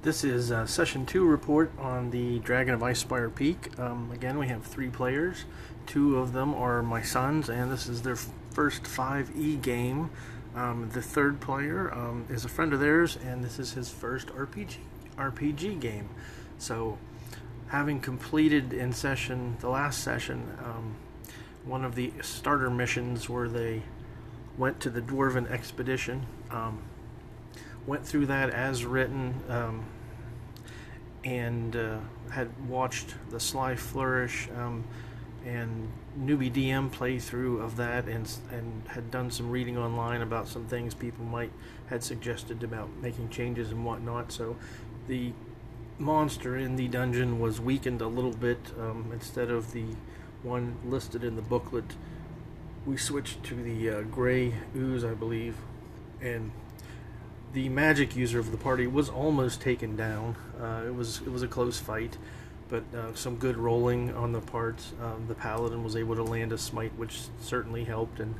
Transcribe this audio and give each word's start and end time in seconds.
This 0.00 0.22
is 0.22 0.52
uh, 0.52 0.64
session 0.64 1.06
two 1.06 1.24
report 1.24 1.72
on 1.76 2.10
the 2.12 2.38
Dragon 2.38 2.72
of 2.72 2.80
Icespire 2.82 3.34
Peak. 3.34 3.76
Um, 3.80 4.12
again, 4.12 4.38
we 4.38 4.46
have 4.46 4.62
three 4.62 4.90
players. 4.90 5.44
Two 5.86 6.18
of 6.18 6.32
them 6.32 6.54
are 6.54 6.84
my 6.84 7.02
sons, 7.02 7.50
and 7.50 7.68
this 7.68 7.88
is 7.88 8.02
their 8.02 8.14
first 8.14 8.84
5e 8.84 9.60
game. 9.60 10.10
Um, 10.54 10.88
the 10.92 11.02
third 11.02 11.40
player 11.40 11.92
um, 11.92 12.26
is 12.30 12.44
a 12.44 12.48
friend 12.48 12.72
of 12.72 12.78
theirs, 12.78 13.16
and 13.16 13.42
this 13.42 13.58
is 13.58 13.72
his 13.72 13.90
first 13.90 14.28
RPG 14.28 14.76
RPG 15.16 15.80
game. 15.80 16.08
So, 16.58 16.96
having 17.66 17.98
completed 17.98 18.72
in 18.72 18.92
session 18.92 19.56
the 19.58 19.68
last 19.68 20.04
session, 20.04 20.56
um, 20.64 20.94
one 21.64 21.84
of 21.84 21.96
the 21.96 22.12
starter 22.22 22.70
missions 22.70 23.28
where 23.28 23.48
they 23.48 23.82
went 24.56 24.78
to 24.78 24.90
the 24.90 25.02
Dwarven 25.02 25.50
expedition. 25.50 26.24
Went 27.86 28.06
through 28.06 28.26
that 28.26 28.50
as 28.50 28.84
written 28.84 29.34
um, 29.48 29.84
and 31.24 31.74
uh, 31.76 31.98
had 32.30 32.50
watched 32.68 33.14
the 33.30 33.40
Sly 33.40 33.76
Flourish 33.76 34.48
um, 34.56 34.84
and 35.46 35.90
newbie 36.20 36.52
DM 36.52 36.90
playthrough 36.90 37.62
of 37.62 37.76
that 37.76 38.06
and 38.06 38.30
and 38.50 38.82
had 38.88 39.10
done 39.10 39.30
some 39.30 39.50
reading 39.50 39.78
online 39.78 40.20
about 40.20 40.48
some 40.48 40.66
things 40.66 40.94
people 40.94 41.24
might 41.24 41.50
had 41.86 42.02
suggested 42.02 42.62
about 42.62 42.88
making 43.00 43.28
changes 43.30 43.70
and 43.70 43.84
whatnot. 43.84 44.32
So 44.32 44.56
the 45.06 45.32
monster 45.98 46.56
in 46.56 46.76
the 46.76 46.88
dungeon 46.88 47.40
was 47.40 47.60
weakened 47.60 48.00
a 48.00 48.06
little 48.06 48.32
bit 48.32 48.58
um, 48.78 49.10
instead 49.12 49.50
of 49.50 49.72
the 49.72 49.84
one 50.42 50.76
listed 50.84 51.24
in 51.24 51.36
the 51.36 51.42
booklet. 51.42 51.96
We 52.86 52.96
switched 52.96 53.42
to 53.44 53.54
the 53.54 53.90
uh, 53.90 54.02
gray 54.02 54.54
ooze, 54.76 55.04
I 55.04 55.14
believe, 55.14 55.56
and 56.20 56.52
the 57.52 57.68
magic 57.68 58.14
user 58.14 58.38
of 58.38 58.50
the 58.50 58.56
party 58.56 58.86
was 58.86 59.08
almost 59.08 59.60
taken 59.60 59.96
down. 59.96 60.36
Uh, 60.60 60.82
it 60.86 60.94
was 60.94 61.20
it 61.22 61.30
was 61.30 61.42
a 61.42 61.48
close 61.48 61.78
fight, 61.78 62.18
but 62.68 62.82
uh, 62.94 63.14
some 63.14 63.36
good 63.36 63.56
rolling 63.56 64.14
on 64.14 64.32
the 64.32 64.40
part. 64.40 64.82
Um, 65.02 65.26
the 65.28 65.34
paladin 65.34 65.82
was 65.82 65.96
able 65.96 66.14
to 66.16 66.22
land 66.22 66.52
a 66.52 66.58
smite, 66.58 66.92
which 66.96 67.20
certainly 67.40 67.84
helped, 67.84 68.20
and 68.20 68.34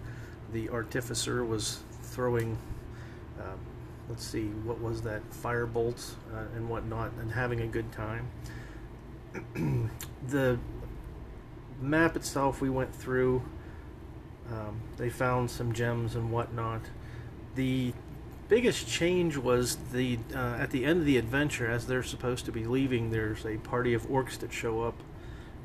the 0.52 0.68
artificer 0.68 1.44
was 1.44 1.80
throwing. 2.02 2.58
Uh, 3.40 3.56
let's 4.08 4.24
see, 4.24 4.46
what 4.64 4.80
was 4.80 5.02
that? 5.02 5.22
Fire 5.32 5.66
bolts 5.66 6.16
uh, 6.34 6.56
and 6.56 6.68
whatnot, 6.68 7.12
and 7.20 7.30
having 7.30 7.60
a 7.60 7.66
good 7.66 7.90
time. 7.92 8.28
the 10.28 10.58
map 11.80 12.16
itself, 12.16 12.60
we 12.60 12.70
went 12.70 12.94
through. 12.94 13.42
Um, 14.50 14.80
they 14.96 15.10
found 15.10 15.50
some 15.50 15.72
gems 15.72 16.14
and 16.14 16.30
whatnot. 16.30 16.82
The 17.54 17.92
biggest 18.48 18.88
change 18.88 19.36
was 19.36 19.76
the 19.92 20.18
uh, 20.34 20.56
at 20.58 20.70
the 20.70 20.84
end 20.84 21.00
of 21.00 21.06
the 21.06 21.16
adventure, 21.18 21.70
as 21.70 21.86
they're 21.86 22.02
supposed 22.02 22.44
to 22.46 22.52
be 22.52 22.64
leaving, 22.64 23.10
there's 23.10 23.44
a 23.44 23.58
party 23.58 23.94
of 23.94 24.08
orcs 24.08 24.38
that 24.38 24.52
show 24.52 24.82
up, 24.82 24.94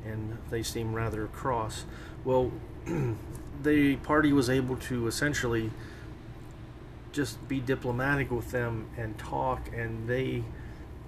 and 0.04 0.38
they 0.50 0.62
seem 0.62 0.94
rather 0.94 1.26
cross. 1.28 1.84
Well, 2.24 2.52
the 3.62 3.96
party 3.96 4.32
was 4.32 4.50
able 4.50 4.76
to 4.76 5.06
essentially 5.06 5.70
just 7.12 7.46
be 7.48 7.60
diplomatic 7.60 8.30
with 8.30 8.50
them 8.50 8.86
and 8.96 9.16
talk, 9.18 9.68
and 9.74 10.08
they 10.08 10.44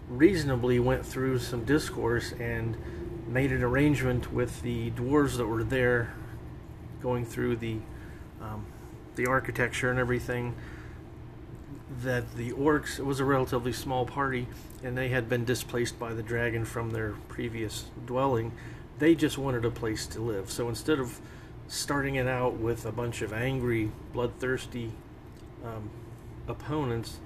reasonably 0.08 0.78
went 0.78 1.04
through 1.04 1.38
some 1.38 1.64
discourse 1.64 2.32
and 2.32 2.76
made 3.26 3.50
an 3.50 3.62
arrangement 3.62 4.32
with 4.32 4.62
the 4.62 4.90
dwarves 4.92 5.36
that 5.36 5.46
were 5.46 5.64
there, 5.64 6.14
going 7.02 7.24
through 7.24 7.56
the 7.56 7.76
um, 8.40 8.64
the 9.16 9.26
architecture 9.26 9.90
and 9.90 9.98
everything 9.98 10.54
that 12.02 12.36
the 12.36 12.52
orcs, 12.52 12.98
it 12.98 13.04
was 13.04 13.20
a 13.20 13.24
relatively 13.24 13.72
small 13.72 14.04
party, 14.06 14.48
and 14.82 14.96
they 14.96 15.08
had 15.08 15.28
been 15.28 15.44
displaced 15.44 15.98
by 15.98 16.12
the 16.12 16.22
dragon 16.22 16.64
from 16.64 16.90
their 16.90 17.14
previous 17.28 17.84
dwelling. 18.06 18.52
They 18.98 19.14
just 19.14 19.38
wanted 19.38 19.64
a 19.64 19.70
place 19.70 20.06
to 20.08 20.20
live. 20.20 20.50
So 20.50 20.68
instead 20.68 20.98
of 20.98 21.20
starting 21.68 22.16
it 22.16 22.26
out 22.26 22.54
with 22.54 22.86
a 22.86 22.92
bunch 22.92 23.22
of 23.22 23.32
angry, 23.32 23.90
bloodthirsty 24.12 24.92
um, 25.64 25.90
opponents, 26.48 27.18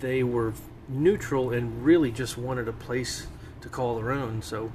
they 0.00 0.22
were 0.22 0.52
neutral 0.88 1.50
and 1.50 1.84
really 1.84 2.10
just 2.10 2.36
wanted 2.36 2.68
a 2.68 2.72
place 2.72 3.26
to 3.60 3.68
call 3.68 3.96
their 3.96 4.10
own. 4.10 4.42
So 4.42 4.72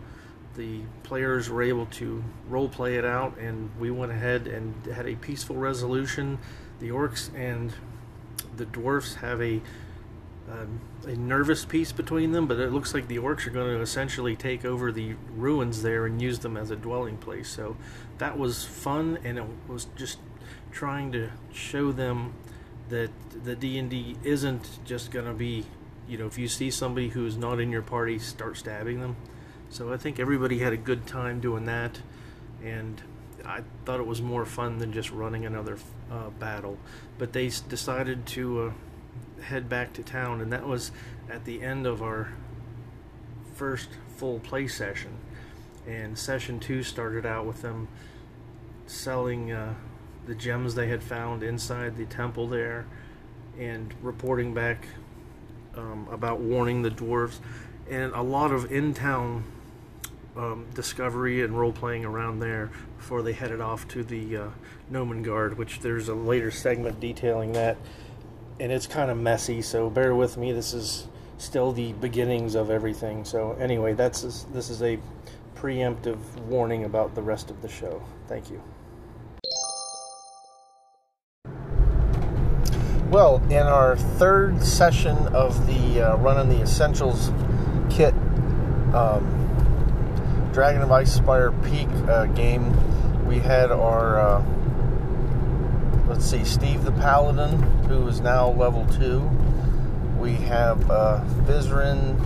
the 0.56 0.82
players 1.04 1.50
were 1.50 1.62
able 1.62 1.86
to 1.88 2.24
role 2.48 2.70
play 2.70 2.96
it 2.96 3.06
out, 3.06 3.38
and 3.38 3.70
we 3.80 3.92
went 3.92 4.12
ahead 4.12 4.48
and 4.48 4.74
had 4.88 5.08
a 5.08 5.16
peaceful 5.16 5.58
resolution. 5.58 6.40
The 6.80 6.90
orcs 6.90 7.30
and 7.36 7.74
the 8.58 8.66
dwarfs 8.66 9.16
have 9.16 9.42
a 9.42 9.62
um, 10.50 10.80
a 11.06 11.16
nervous 11.16 11.66
peace 11.66 11.92
between 11.92 12.32
them, 12.32 12.46
but 12.46 12.60
it 12.60 12.72
looks 12.72 12.94
like 12.94 13.08
the 13.08 13.18
orcs 13.18 13.48
are 13.48 13.52
going 13.52 13.76
to 13.76 13.82
essentially 13.82 14.36
take 14.36 14.64
over 14.64 14.92
the 14.92 15.16
ruins 15.36 15.82
there 15.82 16.06
and 16.06 16.22
use 16.22 16.40
them 16.40 16.56
as 16.56 16.70
a 16.70 16.76
dwelling 16.76 17.18
place. 17.18 17.50
So 17.50 17.78
that 18.20 18.38
was 18.38 18.64
fun, 18.64 19.18
and 19.24 19.40
it 19.40 19.46
was 19.68 19.88
just 19.96 20.20
trying 20.72 21.12
to 21.14 21.32
show 21.52 21.92
them 21.92 22.36
that 22.90 23.10
the 23.44 23.56
D 23.56 23.80
and 23.80 23.90
D 23.90 24.18
isn't 24.24 24.86
just 24.86 25.10
going 25.10 25.26
to 25.26 25.34
be, 25.34 25.66
you 26.08 26.18
know, 26.18 26.28
if 26.28 26.38
you 26.38 26.48
see 26.48 26.70
somebody 26.70 27.10
who's 27.10 27.38
not 27.38 27.60
in 27.60 27.72
your 27.72 27.82
party, 27.82 28.20
start 28.20 28.58
stabbing 28.58 29.02
them. 29.02 29.16
So 29.70 29.92
I 29.92 29.98
think 29.98 30.20
everybody 30.20 30.60
had 30.60 30.74
a 30.74 30.78
good 30.78 31.08
time 31.08 31.40
doing 31.40 31.66
that, 31.66 32.00
and 32.64 33.02
I 33.44 33.62
thought 33.84 34.00
it 34.00 34.06
was 34.06 34.22
more 34.22 34.46
fun 34.46 34.78
than 34.78 34.94
just 34.94 35.10
running 35.12 35.46
another 35.46 35.78
uh, 36.12 36.30
battle. 36.32 36.78
But 37.18 37.34
they 37.34 37.52
decided 37.68 38.26
to 38.28 38.62
uh, 39.40 39.42
head 39.44 39.70
back 39.70 39.94
to 39.94 40.04
town, 40.04 40.42
and 40.42 40.52
that 40.52 40.68
was 40.68 40.92
at 41.30 41.46
the 41.46 41.62
end 41.62 41.86
of 41.86 42.02
our 42.02 42.34
first 43.54 43.90
full 44.18 44.40
play 44.40 44.68
session. 44.68 45.18
And 45.88 46.18
session 46.18 46.60
two 46.60 46.84
started 46.84 47.26
out 47.26 47.46
with 47.46 47.62
them 47.62 47.88
selling 48.88 49.52
uh, 49.52 49.74
the 50.26 50.36
gems 50.36 50.76
they 50.76 50.88
had 50.88 51.04
found 51.04 51.44
inside 51.44 51.98
the 51.98 52.06
temple 52.06 52.48
there 52.48 52.86
and 53.58 53.94
reporting 54.02 54.54
back 54.54 54.88
um, 55.76 56.08
about 56.12 56.40
warning 56.40 56.82
the 56.82 56.90
dwarves 56.90 57.40
and 57.90 58.14
a 58.14 58.22
lot 58.22 58.52
of 58.52 58.72
in 58.72 58.94
town 58.94 59.44
um, 60.38 60.66
discovery 60.74 61.44
and 61.44 61.58
role 61.58 61.72
playing 61.72 62.06
around 62.06 62.40
there 62.40 62.70
before 62.98 63.22
they 63.22 63.34
headed 63.34 63.62
off 63.62 63.88
to 63.90 64.04
the 64.04 64.38
uh, 64.38 64.48
Gnomengarde, 64.92 65.56
which 65.56 65.80
there's 65.80 66.10
a 66.10 66.16
later 66.16 66.52
segment 66.52 67.00
detailing 67.00 67.54
that, 67.54 67.78
and 68.60 68.72
it's 68.72 68.88
kind 68.88 69.10
of 69.10 69.18
messy. 69.18 69.62
So 69.62 69.90
bear 69.90 70.16
with 70.16 70.38
me. 70.38 70.52
This 70.52 70.74
is 70.74 71.08
still 71.38 71.72
the 71.72 71.94
beginnings 71.94 72.56
of 72.56 72.70
everything. 72.70 73.26
So 73.26 73.54
anyway, 73.54 73.94
that's 73.94 74.22
this 74.46 74.70
is 74.70 74.82
a 74.82 75.00
preemptive 75.56 76.20
warning 76.42 76.84
about 76.84 77.16
the 77.16 77.22
rest 77.22 77.50
of 77.50 77.62
the 77.62 77.70
show. 77.70 78.02
Thank 78.28 78.50
you. 78.50 78.62
Well, 83.10 83.42
in 83.46 83.60
our 83.60 83.96
third 83.96 84.62
session 84.62 85.16
of 85.28 85.68
the 85.68 86.02
uh, 86.02 86.18
running 86.18 86.50
the 86.50 86.62
essentials 86.62 87.32
kit. 87.90 88.14
Um, 88.94 89.45
Dragon 90.56 90.84
of 90.84 90.92
Ice 90.94 91.20
Icespire 91.20 91.52
Peak 91.66 91.90
uh, 92.10 92.28
game, 92.28 92.72
we 93.26 93.40
had 93.40 93.72
our, 93.74 94.18
uh, 94.18 94.46
let's 96.08 96.24
see, 96.24 96.46
Steve 96.46 96.86
the 96.86 96.94
Paladin, 96.94 97.62
who 97.90 98.08
is 98.08 98.22
now 98.22 98.52
level 98.52 98.86
2. 98.86 99.20
We 100.18 100.36
have 100.36 100.90
uh, 100.90 101.20
Vizrin 101.44 102.18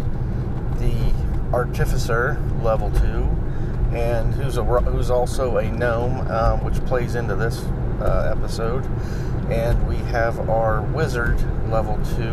the 0.77 1.11
Artificer, 1.51 2.39
level 2.61 2.91
2, 2.91 3.97
and 3.97 4.31
who's, 4.35 4.57
a, 4.57 4.63
who's 4.63 5.09
also 5.09 5.57
a 5.57 5.71
gnome, 5.71 6.19
um, 6.29 6.63
which 6.63 6.75
plays 6.85 7.15
into 7.15 7.35
this 7.35 7.63
uh, 7.99 8.31
episode. 8.37 8.85
And 9.49 9.87
we 9.87 9.95
have 10.11 10.51
our 10.51 10.83
Wizard, 10.83 11.39
level 11.71 11.99
2, 12.15 12.23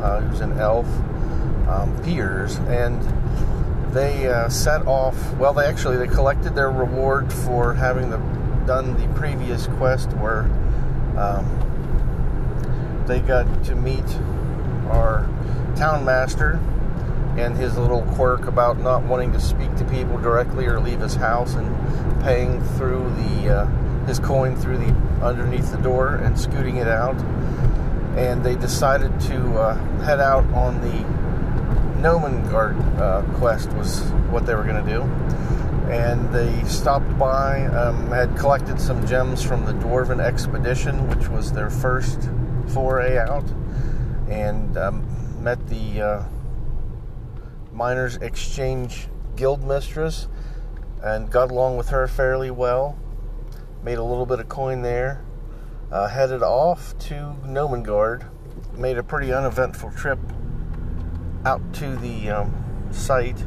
uh, 0.00 0.20
who's 0.20 0.42
an 0.42 0.60
elf, 0.60 0.86
um, 1.66 2.00
Piers. 2.04 2.58
And 2.68 3.02
they 3.92 4.28
uh, 4.28 4.48
set 4.48 4.86
off. 4.86 5.34
Well, 5.34 5.52
they 5.52 5.66
actually 5.66 5.96
they 5.96 6.06
collected 6.06 6.54
their 6.54 6.70
reward 6.70 7.32
for 7.32 7.74
having 7.74 8.10
the, 8.10 8.18
done 8.66 8.94
the 9.00 9.12
previous 9.18 9.66
quest, 9.66 10.10
where 10.14 10.42
um, 11.16 11.44
they 13.06 13.20
got 13.20 13.64
to 13.64 13.74
meet 13.74 14.04
our 14.90 15.28
town 15.76 16.04
master 16.04 16.60
and 17.36 17.56
his 17.56 17.76
little 17.78 18.02
quirk 18.14 18.46
about 18.46 18.78
not 18.78 19.02
wanting 19.04 19.32
to 19.32 19.40
speak 19.40 19.74
to 19.76 19.84
people 19.84 20.18
directly 20.18 20.66
or 20.66 20.80
leave 20.80 21.00
his 21.00 21.14
house 21.14 21.54
and 21.54 22.22
paying 22.22 22.62
through 22.76 23.08
the 23.10 23.48
uh, 23.48 23.66
his 24.06 24.18
coin 24.18 24.56
through 24.56 24.78
the 24.78 24.92
underneath 25.22 25.70
the 25.70 25.78
door 25.78 26.16
and 26.16 26.38
scooting 26.38 26.76
it 26.76 26.88
out. 26.88 27.16
And 28.16 28.44
they 28.44 28.56
decided 28.56 29.18
to 29.22 29.58
uh, 29.58 29.74
head 30.02 30.20
out 30.20 30.44
on 30.52 30.80
the 30.80 31.19
Gnomengarde 32.00 32.98
uh, 32.98 33.22
quest 33.38 33.70
was 33.74 34.00
what 34.30 34.46
they 34.46 34.54
were 34.54 34.64
going 34.64 34.82
to 34.82 34.90
do. 34.90 35.02
And 35.92 36.32
they 36.32 36.64
stopped 36.64 37.18
by, 37.18 37.66
um, 37.66 38.08
had 38.08 38.34
collected 38.38 38.80
some 38.80 39.06
gems 39.06 39.42
from 39.42 39.66
the 39.66 39.72
Dwarven 39.72 40.18
Expedition, 40.18 41.08
which 41.10 41.28
was 41.28 41.52
their 41.52 41.68
first 41.68 42.30
foray 42.68 43.18
out, 43.18 43.44
and 44.28 44.78
um, 44.78 45.42
met 45.42 45.68
the 45.68 46.00
uh, 46.00 46.24
Miners 47.72 48.16
Exchange 48.16 49.08
Guild 49.36 49.62
mistress 49.62 50.28
and 51.02 51.30
got 51.30 51.50
along 51.50 51.76
with 51.76 51.90
her 51.90 52.06
fairly 52.06 52.50
well. 52.50 52.98
Made 53.82 53.98
a 53.98 54.04
little 54.04 54.26
bit 54.26 54.40
of 54.40 54.48
coin 54.48 54.82
there. 54.82 55.24
Uh, 55.90 56.06
headed 56.06 56.42
off 56.42 56.96
to 56.98 57.36
Gnomengarde. 57.44 58.30
Made 58.76 58.96
a 58.96 59.02
pretty 59.02 59.32
uneventful 59.32 59.90
trip 59.92 60.18
out 61.44 61.60
to 61.74 61.96
the 61.96 62.30
um, 62.30 62.88
site. 62.90 63.44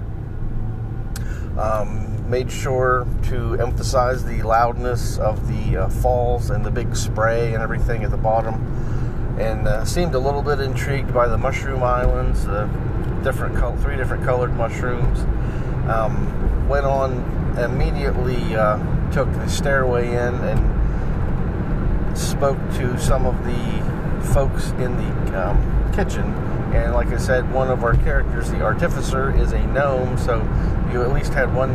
Um, 1.58 2.30
made 2.30 2.52
sure 2.52 3.06
to 3.24 3.56
emphasize 3.60 4.24
the 4.26 4.42
loudness 4.42 5.20
of 5.20 5.48
the 5.48 5.78
uh, 5.78 5.90
falls 5.90 6.50
and 6.50 6.66
the 6.66 6.72
big 6.72 6.96
spray 6.96 7.54
and 7.54 7.62
everything 7.62 8.04
at 8.04 8.12
the 8.12 8.18
bottom. 8.18 8.56
And 9.40 9.68
uh, 9.68 9.86
seemed 9.86 10.16
a 10.16 10.20
little 10.20 10.42
bit 10.42 10.60
intrigued 10.60 11.14
by 11.14 11.28
the 11.28 11.38
mushroom 11.38 11.84
islands, 11.84 12.46
the 12.46 12.66
different 13.24 13.56
col- 13.58 13.78
three 13.78 13.98
different 13.98 14.24
colored 14.24 14.56
mushrooms. 14.56 15.20
Um, 15.90 16.68
went 16.68 16.86
on 16.86 17.58
immediately, 17.58 18.56
uh, 18.56 18.80
took 19.12 19.32
the 19.34 19.48
stairway 19.48 20.08
in 20.08 20.34
and 20.36 22.18
spoke 22.18 22.58
to 22.76 22.98
some 23.00 23.26
of 23.26 23.44
the 23.44 24.24
folks 24.34 24.72
in 24.72 24.96
the 24.98 25.50
um, 25.50 25.94
kitchen. 25.94 26.34
And 26.74 26.94
like 26.94 27.08
I 27.08 27.18
said, 27.18 27.52
one 27.52 27.70
of 27.70 27.84
our 27.84 27.96
characters, 27.98 28.50
the 28.50 28.62
artificer, 28.62 29.36
is 29.38 29.52
a 29.52 29.64
gnome, 29.68 30.18
so 30.18 30.38
you 30.92 31.02
at 31.02 31.14
least 31.14 31.34
had 31.34 31.54
one 31.54 31.72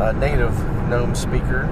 uh, 0.00 0.12
native 0.12 0.56
gnome 0.88 1.14
speaker, 1.14 1.64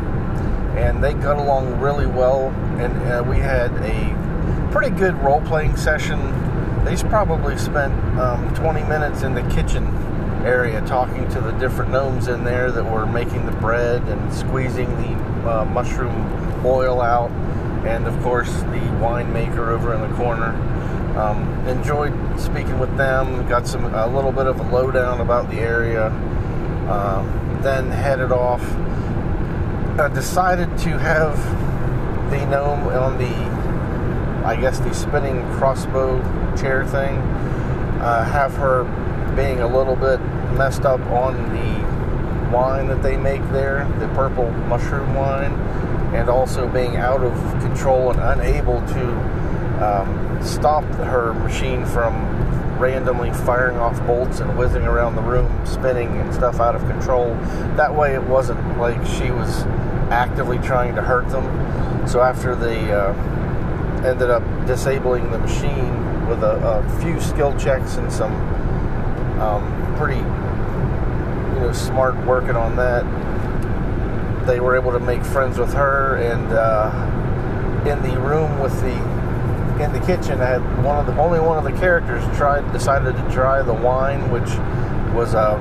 and 0.77 1.03
they 1.03 1.15
got 1.15 1.39
along 1.39 1.81
really 1.81 2.07
well. 2.07 2.49
And 2.79 2.93
uh, 3.11 3.25
we 3.29 3.37
had 3.37 3.71
a 3.83 4.71
pretty 4.71 4.95
good 4.95 5.15
role 5.23 5.41
playing 5.43 5.77
session 5.77 6.19
they 6.85 6.97
probably 6.97 7.57
spent 7.57 7.95
um, 8.19 8.55
20 8.55 8.83
minutes 8.85 9.23
in 9.23 9.35
the 9.35 9.43
kitchen 9.55 9.87
area 10.45 10.83
talking 10.83 11.27
to 11.31 11.41
the 11.41 11.53
different 11.53 11.91
gnomes 11.91 12.29
in 12.29 12.45
there 12.45 12.71
that 12.71 12.85
were 12.85 13.07
making 13.07 13.47
the 13.47 13.53
bread 13.53 14.03
and 14.03 14.35
squeezing 14.35 14.89
the 14.97 15.51
uh, 15.51 15.65
mushroom 15.65 16.63
oil 16.63 17.01
out, 17.01 17.31
and 17.87 18.07
of 18.07 18.23
course 18.23 18.53
the 18.53 18.81
winemaker 19.01 19.69
over 19.69 19.95
in 19.95 20.03
the 20.03 20.15
corner. 20.17 20.53
Um, 21.17 21.67
enjoyed 21.69 22.13
speaking 22.41 22.79
with 22.79 22.97
them. 22.97 23.49
Got 23.49 23.67
some 23.67 23.85
a 23.95 24.07
little 24.09 24.33
bit 24.33 24.47
of 24.47 24.59
a 24.59 24.63
lowdown 24.65 25.21
about 25.21 25.51
the 25.51 25.59
area. 25.59 26.07
Uh, 26.89 27.23
then 27.63 27.91
headed 27.91 28.33
off. 28.33 28.63
Uh, 29.99 30.09
decided 30.09 30.77
to 30.79 30.99
have 30.99 31.37
the 32.31 32.45
gnome 32.47 32.89
on 32.89 33.17
the 33.17 33.55
I 34.45 34.57
guess 34.57 34.79
the 34.79 34.93
spinning 34.93 35.43
crossbow 35.53 36.21
chair 36.57 36.85
thing. 36.87 37.17
Uh, 38.01 38.25
have 38.25 38.55
her 38.57 38.85
being 39.35 39.61
a 39.61 39.67
little 39.67 39.97
bit 39.97 40.21
messed 40.59 40.85
up 40.85 41.01
on 41.07 41.35
the 41.55 42.55
wine 42.55 42.89
that 42.89 43.03
they 43.03 43.17
make 43.17 43.43
there, 43.53 43.89
the 44.01 44.09
purple 44.09 44.51
mushroom 44.69 45.15
wine, 45.15 45.53
and 46.15 46.29
also 46.29 46.69
being 46.69 46.97
out 46.97 47.23
of 47.23 47.33
control 47.63 48.11
and 48.11 48.21
unable 48.21 48.81
to 48.89 49.44
um, 49.85 50.43
stop 50.43 50.85
her 50.85 51.35
machine 51.35 51.85
from 51.87 52.15
randomly 52.79 53.33
firing 53.33 53.77
off 53.77 54.05
bolts 54.07 54.41
and 54.41 54.59
whizzing 54.59 54.83
around 54.83 55.17
the 55.17 55.23
room, 55.23 55.65
spinning 55.67 56.09
and 56.19 56.35
stuff 56.35 56.61
out 56.61 56.75
of 56.75 56.83
control. 56.83 57.35
That 57.77 57.95
way, 57.95 58.15
it 58.15 58.23
wasn't 58.23 58.79
like 58.79 59.05
she 59.07 59.31
was 59.31 59.63
actively 60.11 60.59
trying 60.59 60.95
to 60.95 61.03
hurt 61.03 61.29
them. 61.29 61.45
So 62.09 62.21
after 62.21 62.55
they 62.55 62.91
uh, 62.93 63.13
ended 64.05 64.31
up 64.31 64.43
disabling 64.67 65.31
the 65.31 65.39
machine 65.39 66.29
with 66.29 66.43
a, 66.43 66.57
a 66.57 67.01
few 67.01 67.21
skill 67.21 67.57
checks 67.59 67.97
and 67.97 68.13
some 68.13 68.33
um, 69.41 69.97
pretty 69.97 70.19
you 70.19 71.61
know 71.61 71.73
smart 71.73 72.17
working 72.27 72.57
on 72.57 72.77
that. 72.77 73.05
They 74.47 74.61
were 74.61 74.77
able 74.77 74.93
to 74.93 75.01
make 75.01 75.25
friends 75.25 75.59
with 75.59 75.73
her, 75.73 76.17
and 76.17 76.53
uh, 76.53 77.91
in 77.91 78.03
the 78.03 78.21
room 78.21 78.61
with 78.61 78.79
the 78.83 79.14
in 79.81 79.93
the 79.93 80.01
kitchen, 80.01 80.39
had 80.39 80.61
one 80.85 80.99
of 80.99 81.07
the 81.07 81.21
only 81.21 81.41
one 81.41 81.59
of 81.59 81.65
the 81.65 81.79
characters 81.79 82.23
tried 82.37 82.71
decided 82.73 83.17
to 83.17 83.31
try 83.33 83.63
the 83.63 83.75
wine, 83.75 84.31
which 84.31 84.49
was 85.15 85.35
a 85.35 85.59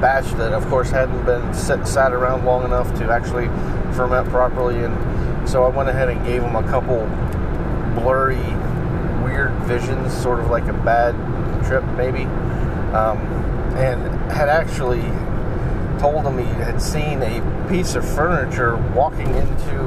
batch 0.00 0.30
that, 0.32 0.52
of 0.52 0.66
course, 0.66 0.90
hadn't 0.90 1.24
been 1.24 1.54
sit, 1.54 1.86
sat 1.86 2.12
around 2.12 2.44
long 2.44 2.64
enough 2.64 2.92
to 2.98 3.10
actually 3.10 3.46
ferment 3.94 4.28
properly, 4.28 4.84
and 4.84 5.48
so 5.48 5.64
I 5.64 5.68
went 5.68 5.88
ahead 5.88 6.08
and 6.10 6.24
gave 6.26 6.42
him 6.42 6.54
a 6.54 6.62
couple 6.64 7.06
blurry, 7.94 8.36
weird 9.24 9.52
visions, 9.64 10.12
sort 10.12 10.40
of 10.40 10.50
like 10.50 10.66
a 10.66 10.72
bad 10.72 11.14
trip, 11.66 11.84
maybe. 11.96 12.24
Um, 12.94 13.18
and 13.76 14.02
had 14.30 14.48
actually 14.48 15.02
told 15.98 16.26
him 16.26 16.38
he 16.38 16.44
had 16.62 16.80
seen 16.80 17.22
a 17.22 17.66
piece 17.68 17.94
of 17.94 18.06
furniture 18.06 18.76
walking 18.94 19.34
into 19.34 19.78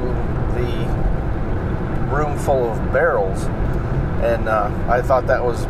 the 0.54 1.10
room 2.12 2.36
full 2.38 2.70
of 2.70 2.92
barrels. 2.92 3.44
And 4.20 4.48
uh, 4.48 4.70
I 4.88 5.02
thought 5.02 5.26
that 5.26 5.42
was, 5.42 5.64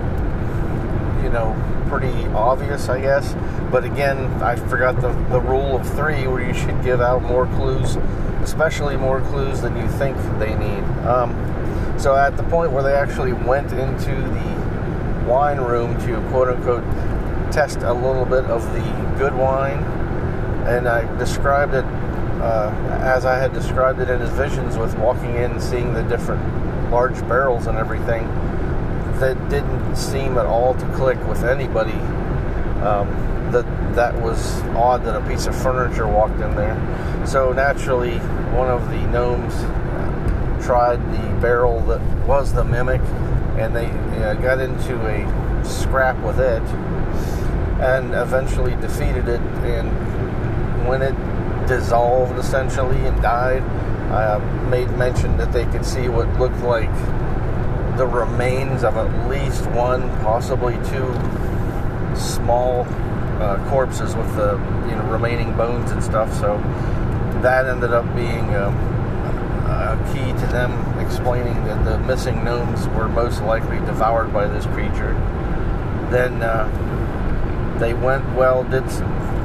you 1.22 1.30
know, 1.30 1.56
pretty 1.88 2.26
obvious, 2.28 2.88
I 2.88 3.00
guess. 3.00 3.34
But 3.70 3.84
again, 3.84 4.18
I 4.42 4.56
forgot 4.56 5.00
the, 5.00 5.12
the 5.30 5.40
rule 5.40 5.76
of 5.76 5.88
three 5.94 6.26
where 6.26 6.44
you 6.44 6.54
should 6.54 6.82
give 6.82 7.00
out 7.00 7.22
more 7.22 7.46
clues, 7.46 7.96
especially 8.42 8.96
more 8.96 9.20
clues 9.20 9.60
than 9.60 9.76
you 9.76 9.88
think 9.88 10.16
they 10.38 10.54
need. 10.54 10.82
Um, 11.06 11.34
so 11.98 12.16
at 12.16 12.36
the 12.36 12.42
point 12.44 12.72
where 12.72 12.82
they 12.82 12.94
actually 12.94 13.32
went 13.32 13.72
into 13.72 14.10
the 14.10 15.24
wine 15.28 15.60
room 15.60 15.98
to 16.06 16.20
quote 16.30 16.48
unquote 16.48 16.84
test 17.52 17.78
a 17.82 17.92
little 17.92 18.24
bit 18.24 18.44
of 18.44 18.64
the 18.72 19.18
good 19.18 19.34
wine, 19.34 19.78
and 20.66 20.88
I 20.88 21.02
described 21.18 21.74
it 21.74 21.84
uh, 21.84 22.72
as 23.02 23.26
I 23.26 23.38
had 23.38 23.52
described 23.52 24.00
it 24.00 24.08
in 24.08 24.20
his 24.20 24.30
visions 24.30 24.78
with 24.78 24.96
walking 24.98 25.34
in 25.36 25.52
and 25.52 25.62
seeing 25.62 25.92
the 25.92 26.02
different 26.04 26.42
large 26.90 27.20
barrels 27.28 27.66
and 27.66 27.78
everything, 27.78 28.26
that 29.20 29.36
didn't 29.48 29.96
seem 29.96 30.38
at 30.38 30.46
all 30.46 30.74
to 30.74 30.86
click 30.94 31.18
with 31.28 31.44
anybody. 31.44 31.98
Um, 32.82 33.28
that 33.52 33.66
that 33.94 34.14
was 34.22 34.60
odd 34.76 35.04
that 35.04 35.16
a 35.16 35.28
piece 35.28 35.46
of 35.46 35.60
furniture 35.60 36.06
walked 36.06 36.40
in 36.40 36.54
there. 36.54 37.26
So 37.26 37.52
naturally, 37.52 38.18
one 38.56 38.68
of 38.68 38.88
the 38.90 39.00
gnomes 39.08 39.54
tried 40.64 40.98
the 41.12 41.40
barrel 41.40 41.80
that 41.86 42.00
was 42.26 42.52
the 42.52 42.64
mimic, 42.64 43.00
and 43.58 43.74
they 43.74 43.86
uh, 44.22 44.34
got 44.34 44.60
into 44.60 44.94
a 45.06 45.64
scrap 45.64 46.16
with 46.24 46.38
it, 46.38 46.62
and 47.82 48.14
eventually 48.14 48.76
defeated 48.76 49.28
it. 49.28 49.40
And 49.40 50.86
when 50.86 51.02
it 51.02 51.16
dissolved 51.66 52.38
essentially 52.38 53.04
and 53.06 53.20
died, 53.20 53.62
uh, 54.10 54.38
made 54.68 54.90
mention 54.96 55.36
that 55.36 55.52
they 55.52 55.64
could 55.66 55.84
see 55.84 56.08
what 56.08 56.28
looked 56.38 56.60
like 56.62 56.92
the 57.96 58.06
remains 58.06 58.84
of 58.84 58.96
at 58.96 59.28
least 59.28 59.66
one, 59.70 60.02
possibly 60.22 60.74
two 60.88 61.14
small 62.16 62.86
uh, 63.40 63.64
corpses 63.70 64.14
with 64.16 64.34
the 64.36 64.52
you 64.88 64.96
know 64.96 65.08
remaining 65.10 65.56
bones 65.56 65.90
and 65.90 66.02
stuff. 66.02 66.32
So 66.34 66.58
that 67.42 67.66
ended 67.66 67.92
up 67.92 68.04
being. 68.14 68.54
Um, 68.54 68.90
uh, 69.70 69.96
key 70.12 70.32
to 70.32 70.46
them 70.52 70.72
explaining 70.98 71.54
that 71.64 71.84
the 71.84 71.98
missing 72.00 72.44
gnomes 72.44 72.88
were 72.88 73.08
most 73.08 73.40
likely 73.42 73.78
devoured 73.86 74.32
by 74.32 74.46
this 74.46 74.66
creature. 74.66 75.14
Then 76.10 76.42
uh, 76.42 76.66
they 77.78 77.94
went 77.94 78.24
well, 78.34 78.64
did 78.64 78.84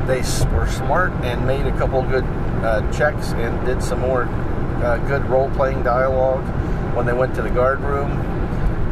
they 0.07 0.21
were 0.55 0.67
smart 0.67 1.11
and 1.23 1.45
made 1.47 1.65
a 1.65 1.77
couple 1.77 2.01
good 2.03 2.25
uh, 2.63 2.91
checks 2.91 3.31
and 3.33 3.65
did 3.65 3.81
some 3.81 4.01
more 4.01 4.25
uh, 4.85 4.97
good 5.07 5.25
role 5.25 5.49
playing 5.51 5.83
dialogue 5.83 6.45
when 6.95 7.05
they 7.05 7.13
went 7.13 7.35
to 7.35 7.41
the 7.41 7.49
guard 7.49 7.79
room. 7.81 8.11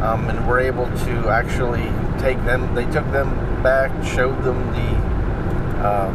Um, 0.01 0.29
and 0.29 0.45
were 0.45 0.59
able 0.59 0.87
to 0.87 1.29
actually 1.29 1.89
take 2.19 2.35
them. 2.43 2.75
They 2.75 2.83
took 2.83 3.09
them 3.13 3.63
back, 3.63 3.89
showed 4.03 4.43
them 4.43 4.59
the 4.73 4.89
uh, 5.81 6.11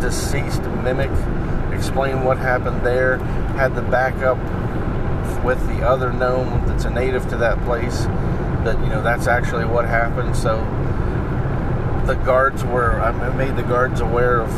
deceased 0.00 0.62
mimic 0.82 1.10
explain 1.82 2.22
what 2.22 2.38
happened 2.38 2.86
there, 2.86 3.18
had 3.56 3.74
the 3.74 3.82
backup 3.82 4.38
with 5.44 5.58
the 5.66 5.82
other 5.82 6.12
gnome 6.12 6.64
that's 6.66 6.84
a 6.84 6.90
native 6.90 7.28
to 7.28 7.36
that 7.36 7.58
place 7.64 8.04
that 8.62 8.78
you 8.84 8.88
know 8.88 9.02
that's 9.02 9.26
actually 9.26 9.64
what 9.64 9.84
happened 9.84 10.36
so 10.36 10.58
the 12.06 12.14
guards 12.24 12.62
were 12.64 13.00
I 13.00 13.34
made 13.34 13.56
the 13.56 13.64
guards 13.64 14.00
aware 14.00 14.40
of 14.40 14.48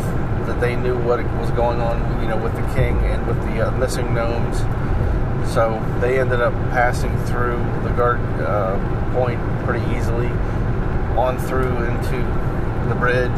that 0.55 0.61
they 0.61 0.77
knew 0.77 0.97
what 1.01 1.23
was 1.39 1.51
going 1.53 1.81
on 1.81 2.23
you 2.23 2.29
know 2.29 2.37
with 2.37 2.55
the 2.55 2.75
king 2.75 2.97
and 2.99 3.27
with 3.27 3.37
the 3.47 3.69
uh, 3.69 3.71
missing 3.73 4.15
gnomes 4.15 4.59
so 5.53 5.81
they 6.01 6.21
ended 6.21 6.41
up 6.41 6.53
passing 6.71 7.17
through 7.27 7.59
the 7.83 7.91
guard 7.97 8.21
uh, 8.41 8.79
point 9.15 9.41
pretty 9.65 9.85
easily 9.97 10.29
on 11.19 11.39
through 11.39 11.77
into 11.85 12.17
the 12.89 12.95
bridge 12.95 13.31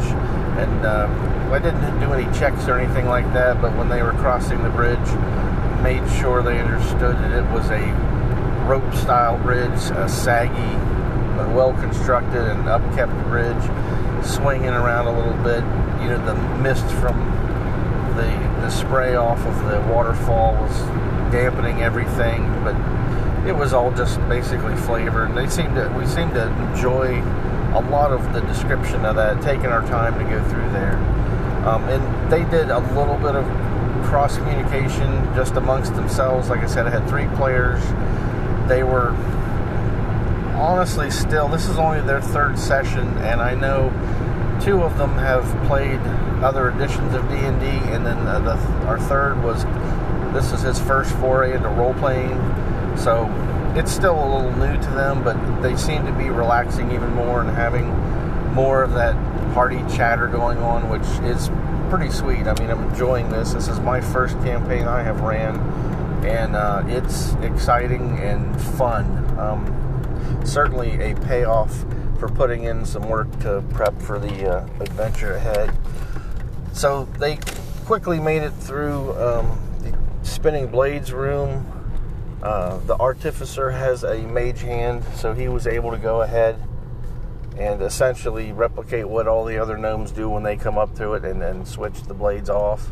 and 0.57 0.85
uh, 0.85 1.07
I 1.51 1.59
didn't 1.59 1.99
do 1.99 2.13
any 2.13 2.25
checks 2.37 2.67
or 2.67 2.77
anything 2.79 3.05
like 3.05 3.31
that, 3.33 3.61
but 3.61 3.75
when 3.77 3.87
they 3.89 4.01
were 4.01 4.11
crossing 4.13 4.63
the 4.63 4.69
bridge, 4.71 4.97
made 5.83 6.03
sure 6.19 6.41
they 6.41 6.59
understood 6.59 7.15
that 7.15 7.31
it 7.31 7.49
was 7.51 7.69
a 7.69 7.85
rope 8.67 8.91
style 8.95 9.37
bridge, 9.43 9.79
a 9.91 10.09
saggy 10.09 10.97
well 11.57 11.73
constructed 11.73 12.43
and 12.43 12.65
upkept 12.65 13.29
bridge, 13.29 14.25
swinging 14.25 14.69
around 14.69 15.07
a 15.07 15.17
little 15.17 15.43
bit. 15.43 15.63
You 16.01 16.09
know, 16.09 16.25
the 16.25 16.35
mist 16.59 16.85
from 16.95 17.17
the 18.15 18.47
the 18.61 18.69
spray 18.69 19.15
off 19.15 19.39
of 19.45 19.55
the 19.69 19.79
waterfall 19.93 20.53
was 20.55 20.77
dampening 21.31 21.81
everything, 21.81 22.43
but 22.63 22.75
it 23.47 23.55
was 23.55 23.73
all 23.73 23.91
just 23.91 24.19
basically 24.27 24.75
flavor. 24.75 25.25
And 25.25 25.37
they 25.37 25.47
seemed 25.47 25.75
to 25.75 25.89
we 25.97 26.05
seemed 26.05 26.33
to 26.33 26.47
enjoy 26.69 27.21
a 27.73 27.81
lot 27.89 28.11
of 28.11 28.33
the 28.33 28.41
description 28.41 29.05
of 29.05 29.15
that, 29.15 29.41
taking 29.41 29.67
our 29.67 29.85
time 29.87 30.17
to 30.17 30.23
go 30.23 30.43
through 30.49 30.69
there. 30.71 30.97
Um, 31.67 31.83
and 31.85 32.31
they 32.31 32.43
did 32.45 32.69
a 32.69 32.79
little 32.95 33.17
bit 33.17 33.35
of 33.35 33.45
cross 34.05 34.37
communication 34.37 35.09
just 35.35 35.55
amongst 35.55 35.93
themselves. 35.95 36.49
Like 36.49 36.61
I 36.61 36.65
said, 36.65 36.87
I 36.87 36.89
had 36.89 37.07
three 37.09 37.27
players. 37.35 37.81
They 38.69 38.83
were 38.83 39.11
honestly 40.57 41.11
still, 41.11 41.47
this 41.47 41.67
is 41.67 41.77
only 41.77 42.01
their 42.01 42.21
third 42.21 42.57
session, 42.57 43.07
and 43.19 43.41
I 43.41 43.53
know 43.53 43.89
two 44.61 44.83
of 44.83 44.97
them 44.97 45.11
have 45.13 45.43
played 45.67 45.99
other 46.43 46.69
editions 46.69 47.13
of 47.15 47.27
D&D, 47.29 47.43
and 47.43 48.05
then 48.05 48.25
the, 48.25 48.39
the, 48.39 48.57
our 48.85 48.99
third 48.99 49.41
was, 49.43 49.63
this 50.33 50.51
is 50.51 50.61
his 50.61 50.79
first 50.79 51.15
foray 51.15 51.53
into 51.53 51.69
role-playing. 51.69 52.37
So 52.97 53.27
it's 53.75 53.91
still 53.91 54.15
a 54.15 54.27
little 54.35 54.55
new 54.57 54.81
to 54.81 54.89
them, 54.91 55.23
but 55.23 55.61
they 55.61 55.75
seem 55.75 56.05
to 56.05 56.11
be 56.13 56.29
relaxing 56.29 56.91
even 56.91 57.13
more 57.13 57.41
and 57.41 57.49
having 57.49 57.89
more 58.53 58.83
of 58.83 58.93
that 58.93 59.15
party 59.53 59.83
chatter 59.95 60.27
going 60.27 60.57
on, 60.59 60.89
which 60.89 61.07
is 61.29 61.49
pretty 61.89 62.11
sweet. 62.11 62.47
I 62.47 62.53
mean, 62.59 62.69
I'm 62.69 62.89
enjoying 62.89 63.29
this. 63.29 63.53
This 63.53 63.67
is 63.67 63.79
my 63.79 64.01
first 64.01 64.35
campaign 64.39 64.87
I 64.87 65.03
have 65.03 65.21
ran, 65.21 65.57
and 66.25 66.55
uh, 66.55 66.83
it's 66.87 67.33
exciting 67.35 68.19
and 68.19 68.59
fun. 68.61 69.05
Um, 69.39 69.86
certainly 70.45 70.99
a 71.01 71.15
payoff 71.15 71.85
for 72.19 72.29
putting 72.29 72.63
in 72.63 72.85
some 72.85 73.07
work 73.07 73.29
to 73.39 73.63
prep 73.69 73.99
for 74.01 74.19
the 74.19 74.49
uh, 74.49 74.67
adventure 74.79 75.35
ahead. 75.35 75.71
So 76.73 77.05
they 77.19 77.39
quickly 77.85 78.19
made 78.19 78.43
it 78.43 78.51
through 78.51 79.15
um, 79.17 79.59
the 79.81 79.97
spinning 80.25 80.67
blades 80.67 81.13
room. 81.13 81.65
Uh, 82.41 82.77
the 82.79 82.95
artificer 82.97 83.71
has 83.71 84.03
a 84.03 84.19
mage 84.19 84.61
hand, 84.61 85.03
so 85.15 85.33
he 85.33 85.47
was 85.47 85.67
able 85.67 85.91
to 85.91 85.97
go 85.97 86.21
ahead 86.21 86.61
and 87.57 87.81
essentially 87.81 88.51
replicate 88.51 89.07
what 89.07 89.27
all 89.27 89.43
the 89.43 89.57
other 89.57 89.77
gnomes 89.77 90.11
do 90.11 90.29
when 90.29 90.43
they 90.43 90.55
come 90.55 90.77
up 90.77 90.93
to 90.95 91.13
it 91.13 91.25
and 91.25 91.41
then 91.41 91.65
switch 91.65 92.03
the 92.03 92.13
blades 92.13 92.49
off. 92.49 92.91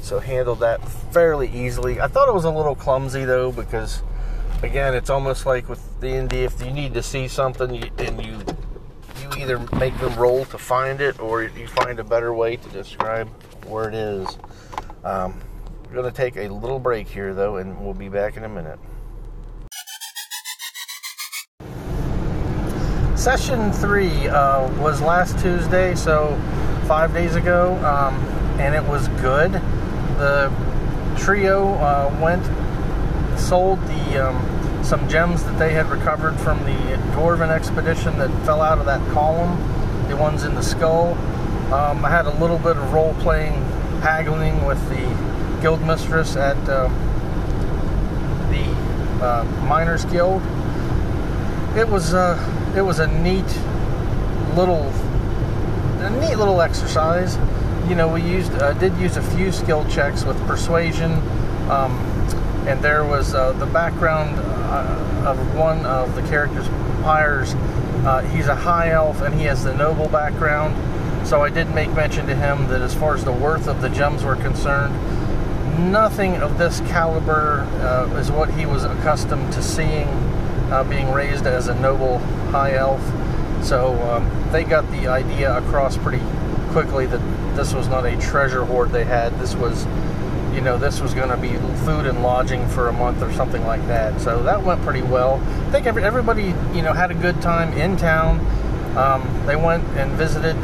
So 0.00 0.20
handled 0.20 0.60
that 0.60 0.86
fairly 0.88 1.48
easily. 1.48 2.00
I 2.00 2.06
thought 2.06 2.28
it 2.28 2.34
was 2.34 2.44
a 2.44 2.50
little 2.50 2.74
clumsy 2.74 3.24
though 3.24 3.52
because 3.52 4.02
again, 4.62 4.94
it's 4.94 5.10
almost 5.10 5.46
like 5.46 5.68
with 5.68 5.82
D&D 6.00 6.44
if 6.44 6.62
you 6.62 6.70
need 6.70 6.94
to 6.94 7.02
see 7.02 7.28
something 7.28 7.74
you, 7.74 7.90
and 7.98 8.24
you 8.24 8.38
you 9.20 9.30
either 9.38 9.58
make 9.76 9.98
them 9.98 10.14
roll 10.16 10.44
to 10.46 10.58
find 10.58 11.00
it 11.00 11.18
or 11.18 11.42
you 11.42 11.66
find 11.66 11.98
a 11.98 12.04
better 12.04 12.32
way 12.32 12.56
to 12.56 12.68
describe 12.70 13.28
where 13.64 13.88
it 13.88 13.94
is. 13.94 14.38
Um, 15.04 15.40
we're 15.86 15.94
going 15.94 16.10
to 16.12 16.16
take 16.16 16.36
a 16.36 16.48
little 16.48 16.78
break 16.78 17.08
here 17.08 17.34
though 17.34 17.56
and 17.56 17.84
we'll 17.84 17.94
be 17.94 18.08
back 18.08 18.36
in 18.36 18.44
a 18.44 18.48
minute. 18.48 18.78
session 23.18 23.70
three 23.72 24.28
uh, 24.28 24.66
was 24.80 25.02
last 25.02 25.38
Tuesday, 25.40 25.94
so 25.94 26.40
five 26.86 27.12
days 27.12 27.34
ago, 27.34 27.74
um, 27.84 28.14
and 28.58 28.74
it 28.74 28.82
was 28.84 29.08
good. 29.20 29.52
The 30.16 30.50
trio 31.18 31.74
uh, 31.74 32.16
went, 32.22 32.42
sold 33.48 33.80
the 33.86 34.28
um, 34.28 34.84
some 34.84 35.08
gems 35.08 35.42
that 35.42 35.58
they 35.58 35.72
had 35.72 35.86
recovered 35.90 36.38
from 36.40 36.58
the 36.64 36.76
dwarven 37.14 37.48
expedition 37.48 38.18
that 38.18 38.30
fell 38.44 38.60
out 38.60 38.78
of 38.78 38.84
that 38.84 39.00
column, 39.12 39.56
the 40.08 40.16
ones 40.16 40.44
in 40.44 40.54
the 40.54 40.62
skull. 40.62 41.14
Um, 41.72 42.04
I 42.04 42.10
had 42.10 42.26
a 42.26 42.38
little 42.38 42.58
bit 42.58 42.76
of 42.76 42.92
role 42.92 43.14
playing 43.20 43.54
haggling 44.00 44.64
with 44.66 44.78
the 44.90 45.60
guild 45.62 45.82
mistress 45.82 46.36
at 46.36 46.56
uh, 46.68 46.88
the 48.50 49.24
uh, 49.24 49.44
Miners 49.66 50.04
Guild. 50.04 50.42
It 51.76 51.88
was 51.88 52.12
uh, 52.12 52.36
it 52.76 52.82
was 52.82 52.98
a 52.98 53.06
neat 53.06 53.48
little 54.56 54.92
a 56.00 56.10
neat 56.20 56.36
little 56.36 56.60
exercise. 56.60 57.36
You 57.88 57.94
know, 57.94 58.08
we 58.08 58.22
used 58.22 58.52
did 58.78 58.94
use 58.98 59.16
a 59.16 59.22
few 59.22 59.52
skill 59.52 59.88
checks 59.88 60.24
with 60.24 60.38
persuasion, 60.46 61.12
um, 61.70 61.96
and 62.68 62.82
there 62.82 63.04
was 63.04 63.34
uh, 63.34 63.52
the 63.54 63.66
background 63.66 64.38
uh, 64.38 65.24
of 65.26 65.54
one 65.56 65.84
of 65.86 66.14
the 66.14 66.22
characters, 66.28 66.68
Pyres. 67.02 67.54
Uh, 68.04 68.20
he's 68.32 68.46
a 68.46 68.54
high 68.54 68.90
elf 68.90 69.22
and 69.22 69.34
he 69.34 69.44
has 69.44 69.64
the 69.64 69.74
noble 69.74 70.08
background. 70.08 70.76
So 71.26 71.42
I 71.42 71.48
did 71.48 71.74
make 71.74 71.90
mention 71.94 72.26
to 72.26 72.34
him 72.34 72.68
that 72.68 72.82
as 72.82 72.94
far 72.94 73.14
as 73.14 73.24
the 73.24 73.32
worth 73.32 73.68
of 73.68 73.80
the 73.80 73.88
gems 73.88 74.22
were 74.22 74.36
concerned, 74.36 74.94
nothing 75.90 76.36
of 76.36 76.58
this 76.58 76.80
caliber 76.80 77.60
uh, 77.80 78.14
is 78.18 78.30
what 78.30 78.50
he 78.50 78.66
was 78.66 78.84
accustomed 78.84 79.52
to 79.54 79.62
seeing 79.62 80.08
uh, 80.70 80.84
being 80.84 81.10
raised 81.10 81.46
as 81.46 81.68
a 81.68 81.74
noble 81.80 82.18
high 82.50 82.74
elf. 82.74 83.02
So 83.64 83.94
um, 84.10 84.52
they 84.52 84.64
got 84.64 84.88
the 84.90 85.08
idea 85.08 85.56
across 85.56 85.96
pretty 85.96 86.22
quickly 86.70 87.06
that 87.06 87.56
this 87.56 87.72
was 87.72 87.88
not 87.88 88.04
a 88.04 88.16
treasure 88.18 88.64
hoard 88.64 88.90
they 88.90 89.04
had. 89.04 89.38
This 89.38 89.54
was, 89.54 89.86
you 90.58 90.64
know, 90.64 90.76
this 90.76 91.00
was 91.00 91.14
going 91.14 91.28
to 91.28 91.36
be 91.36 91.52
food 91.84 92.04
and 92.04 92.20
lodging 92.20 92.66
for 92.70 92.88
a 92.88 92.92
month 92.92 93.22
or 93.22 93.32
something 93.32 93.64
like 93.64 93.86
that. 93.86 94.20
So 94.20 94.42
that 94.42 94.60
went 94.64 94.82
pretty 94.82 95.02
well. 95.02 95.34
I 95.68 95.70
think 95.70 95.86
everybody, 95.86 96.46
you 96.76 96.82
know, 96.82 96.92
had 96.92 97.12
a 97.12 97.14
good 97.14 97.40
time 97.40 97.72
in 97.74 97.96
town. 97.96 98.40
Um, 98.96 99.22
they 99.46 99.54
went 99.54 99.84
and 99.96 100.10
visited, 100.14 100.60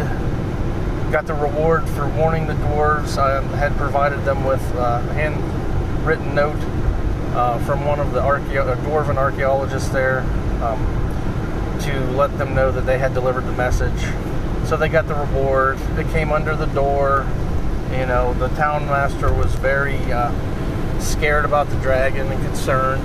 got 1.13 1.27
the 1.29 1.35
reward 1.35 1.89
for 1.91 2.09
warning 2.09 2.49
the 2.49 2.55
dwarves. 2.55 3.19
I 3.19 3.41
had 3.57 3.77
provided 3.77 4.25
them 4.25 4.45
with 4.45 4.61
a 4.75 5.01
handwritten 5.13 6.35
note 6.35 6.59
uh, 7.37 7.65
from 7.65 7.85
one 7.85 8.01
of 8.01 8.11
the 8.11 8.21
archeo- 8.21 8.75
dwarven 8.79 9.17
archaeologists 9.17 9.91
there 9.91 10.23
um, 10.61 11.79
to 11.83 12.05
let 12.17 12.37
them 12.37 12.53
know 12.53 12.73
that 12.73 12.85
they 12.85 12.99
had 12.99 13.15
delivered 13.15 13.47
the 13.47 13.53
message. 13.53 14.03
So 14.67 14.77
they 14.77 14.89
got 14.89 15.07
the 15.07 15.15
reward. 15.15 15.79
They 15.95 16.03
came 16.03 16.33
under 16.33 16.57
the 16.57 16.67
door. 16.67 17.29
You 17.99 18.07
know, 18.07 18.35
the 18.35 18.49
town 18.49 18.87
master 18.87 19.33
was 19.33 19.55
very 19.55 19.97
uh, 20.13 20.33
scared 21.01 21.45
about 21.45 21.69
the 21.69 21.77
dragon 21.77 22.31
and 22.31 22.45
concerned. 22.45 23.03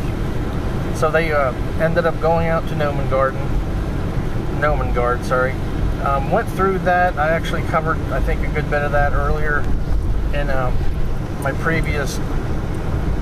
So 0.98 1.10
they 1.12 1.32
uh, 1.32 1.54
ended 1.80 2.06
up 2.06 2.20
going 2.20 2.48
out 2.48 2.68
to 2.70 2.76
Gnomengarden. 2.76 3.40
Gnomengarde, 4.60 5.24
sorry. 5.24 5.52
Um, 6.02 6.32
went 6.32 6.50
through 6.50 6.80
that. 6.80 7.18
I 7.18 7.30
actually 7.30 7.64
covered, 7.64 8.00
I 8.12 8.20
think, 8.20 8.42
a 8.48 8.52
good 8.52 8.70
bit 8.70 8.82
of 8.82 8.92
that 8.92 9.14
earlier 9.14 9.60
in 10.34 10.50
um, 10.50 10.76
my 11.42 11.52
previous 11.54 12.16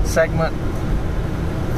segment 0.04 0.56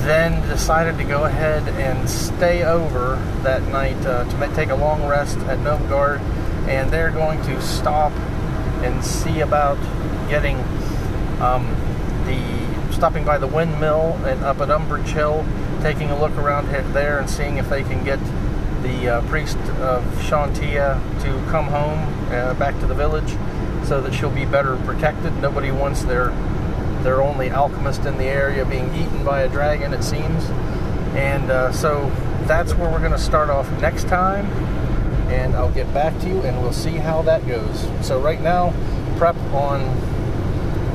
then 0.04 0.40
decided 0.49 0.97
to 0.97 1.04
go 1.04 1.25
ahead 1.25 1.68
and 1.68 2.09
stay 2.09 2.64
over 2.64 3.16
that 3.42 3.62
night 3.68 3.97
uh, 4.06 4.25
to 4.25 4.54
take 4.54 4.70
a 4.70 4.75
long 4.75 5.06
rest 5.06 5.37
at 5.40 5.59
Gnomengarde, 5.59 6.20
and 6.68 6.90
they're 6.90 7.11
going 7.11 7.40
to 7.42 7.61
stop 7.61 8.12
and 8.83 9.05
see 9.05 9.41
about 9.41 9.79
getting 10.29 10.57
um, 11.41 11.67
the 12.27 12.93
stopping 12.93 13.25
by 13.25 13.39
the 13.39 13.47
windmill 13.47 14.19
and 14.25 14.43
up 14.45 14.61
at 14.61 14.71
Umbrage 14.71 15.09
Hill, 15.09 15.45
taking 15.81 16.11
a 16.11 16.21
look 16.21 16.37
around 16.37 16.69
there 16.93 17.19
and 17.19 17.29
seeing 17.29 17.57
if 17.57 17.69
they 17.69 17.83
can 17.83 18.05
get 18.05 18.19
the 18.83 19.09
uh, 19.09 19.29
priest 19.29 19.59
of 19.81 20.05
Chauntea 20.23 21.01
to 21.23 21.51
come 21.51 21.67
home 21.67 22.33
uh, 22.33 22.55
back 22.55 22.79
to 22.81 22.87
the 22.87 22.95
village 22.95 23.31
so 23.87 24.01
that 24.01 24.13
she'll 24.13 24.31
be 24.31 24.45
better 24.45 24.77
protected. 24.85 25.35
Nobody 25.41 25.71
wants 25.71 26.03
their 26.03 26.31
they're 27.03 27.23
only 27.23 27.51
alchemist 27.51 28.05
in 28.05 28.19
the 28.19 28.27
area 28.27 28.65
being 28.65 28.95
eaten 28.95 29.25
by 29.25 29.43
a 29.43 29.49
dragon, 29.49 29.95
it 29.95 30.05
seems. 30.05 30.45
And 31.17 31.51
uh, 31.51 31.73
so 31.73 32.11
that's 32.43 32.75
where 32.75 32.91
we're 32.91 32.99
going 32.99 33.13
to 33.13 33.19
start 33.19 33.49
off 33.49 33.71
next 33.81 34.07
time. 34.07 34.47
And 35.31 35.55
I'll 35.55 35.71
get 35.71 35.93
back 35.95 36.19
to 36.21 36.29
you 36.29 36.41
and 36.43 36.61
we'll 36.61 36.73
see 36.73 36.97
how 36.97 37.23
that 37.23 37.47
goes. 37.47 37.87
So, 38.07 38.21
right 38.21 38.41
now, 38.41 38.75
prep 39.17 39.37
on 39.53 39.81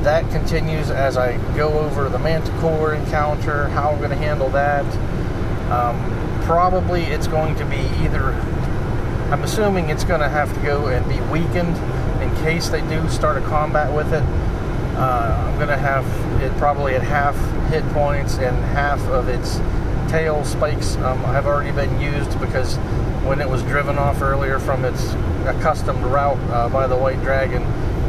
that 0.04 0.30
continues 0.30 0.92
as 0.92 1.18
I 1.18 1.38
go 1.56 1.80
over 1.80 2.10
the 2.10 2.20
Manticore 2.20 2.94
encounter, 2.94 3.70
how 3.70 3.90
I'm 3.90 3.98
going 3.98 4.12
to 4.12 4.16
handle 4.16 4.50
that. 4.50 4.86
Um, 5.72 6.42
probably 6.44 7.04
it's 7.04 7.28
going 7.28 7.56
to 7.56 7.66
be 7.66 7.78
either, 8.04 8.34
I'm 9.32 9.44
assuming 9.44 9.90
it's 9.90 10.04
going 10.04 10.22
to 10.22 10.30
have 10.30 10.54
to 10.54 10.60
go 10.62 10.88
and 10.88 11.08
be 11.10 11.20
weakened 11.32 11.76
in 12.22 12.36
case 12.44 12.70
they 12.70 12.82
do 12.82 13.10
start 13.10 13.38
a 13.38 13.42
combat 13.48 13.92
with 13.96 14.14
it 14.14 14.24
uh, 14.96 15.50
I'm 15.50 15.56
going 15.58 15.68
to 15.68 15.78
have 15.78 16.06
it 16.42 16.56
probably 16.58 16.96
at 16.96 17.02
half 17.02 17.36
hit 17.70 17.84
points 17.90 18.38
and 18.38 18.56
half 18.66 19.02
of 19.08 19.28
its 19.28 19.58
tail 20.10 20.46
spikes 20.46 20.96
um, 20.98 21.20
have 21.20 21.48
already 21.48 21.72
been 21.72 22.00
used 22.00 22.40
because 22.40 22.78
when 23.26 23.42
it 23.42 23.50
was 23.50 23.64
driven 23.64 23.98
off 23.98 24.22
earlier 24.22 24.60
from 24.60 24.86
its 24.86 25.14
accustomed 25.46 26.04
route 26.06 26.38
uh, 26.52 26.70
by 26.70 26.88
the 26.88 26.96
white 26.96 27.20
dragon, 27.22 27.64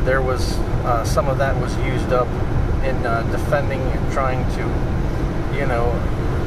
there 0.04 0.22
was 0.22 0.58
uh, 0.84 1.04
some 1.04 1.28
of 1.28 1.38
that 1.38 1.58
was 1.60 1.76
used 1.78 2.12
up 2.12 2.28
in 2.84 2.94
uh, 3.06 3.22
defending 3.32 3.80
and 3.80 4.12
trying 4.12 4.44
to, 4.52 5.58
you 5.58 5.66
know, 5.66 5.90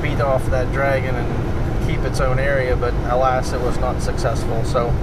beat 0.01 0.21
off 0.21 0.45
that 0.47 0.71
dragon 0.71 1.15
and 1.15 1.89
keep 1.89 1.99
its 2.01 2.19
own 2.19 2.39
area, 2.39 2.75
but 2.75 2.93
alas, 3.11 3.51
it 3.51 3.59
was 3.61 3.77
not 3.79 4.01
successful. 4.01 4.63
So 4.63 4.93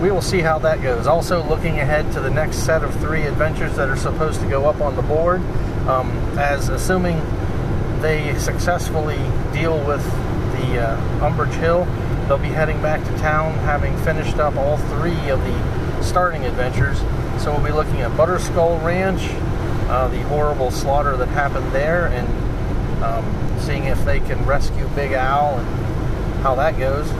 we 0.00 0.10
will 0.10 0.22
see 0.22 0.40
how 0.40 0.58
that 0.60 0.82
goes. 0.82 1.06
Also, 1.06 1.46
looking 1.46 1.78
ahead 1.78 2.10
to 2.12 2.20
the 2.20 2.30
next 2.30 2.64
set 2.64 2.82
of 2.82 2.94
three 3.00 3.22
adventures 3.22 3.76
that 3.76 3.88
are 3.90 3.96
supposed 3.96 4.40
to 4.40 4.48
go 4.48 4.66
up 4.66 4.80
on 4.80 4.96
the 4.96 5.02
board, 5.02 5.40
um, 5.86 6.10
as 6.38 6.70
assuming 6.70 7.20
they 8.00 8.36
successfully 8.38 9.18
deal 9.52 9.78
with 9.86 10.02
the 10.56 10.80
uh, 10.80 11.24
Umbrage 11.24 11.54
Hill, 11.56 11.86
they'll 12.30 12.38
be 12.38 12.46
heading 12.46 12.80
back 12.80 13.02
to 13.04 13.10
town 13.18 13.52
having 13.64 13.96
finished 14.04 14.36
up 14.36 14.54
all 14.54 14.76
three 14.76 15.30
of 15.30 15.40
the 15.40 16.00
starting 16.00 16.44
adventures. 16.44 16.96
So 17.42 17.50
we'll 17.50 17.66
be 17.66 17.72
looking 17.72 18.02
at 18.02 18.12
Butterskull 18.12 18.84
Ranch, 18.84 19.22
uh, 19.90 20.06
the 20.06 20.22
horrible 20.28 20.70
slaughter 20.70 21.16
that 21.16 21.26
happened 21.26 21.72
there, 21.72 22.06
and 22.06 23.02
um, 23.02 23.58
seeing 23.58 23.86
if 23.86 24.04
they 24.04 24.20
can 24.20 24.46
rescue 24.46 24.86
Big 24.94 25.10
Al 25.10 25.58
and 25.58 25.66
how 26.44 26.54
that 26.54 26.78
goes. 26.78 27.10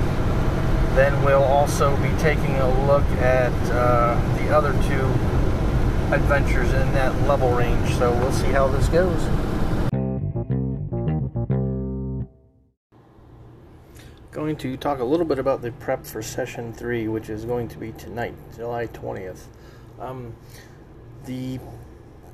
Then 0.94 1.24
we'll 1.24 1.42
also 1.42 1.96
be 1.96 2.16
taking 2.20 2.54
a 2.58 2.86
look 2.86 3.02
at 3.18 3.52
uh, 3.72 4.14
the 4.36 4.56
other 4.56 4.70
two 4.84 5.06
adventures 6.14 6.72
in 6.72 6.92
that 6.92 7.20
level 7.26 7.52
range. 7.52 7.96
So 7.96 8.12
we'll 8.12 8.30
see 8.30 8.52
how 8.52 8.68
this 8.68 8.86
goes. 8.88 9.20
Going 14.32 14.54
to 14.58 14.76
talk 14.76 15.00
a 15.00 15.04
little 15.04 15.26
bit 15.26 15.40
about 15.40 15.60
the 15.60 15.72
prep 15.72 16.06
for 16.06 16.22
session 16.22 16.72
three, 16.72 17.08
which 17.08 17.28
is 17.28 17.44
going 17.44 17.66
to 17.66 17.78
be 17.78 17.90
tonight, 17.90 18.32
July 18.54 18.86
20th. 18.86 19.46
Um, 19.98 20.36
the 21.26 21.58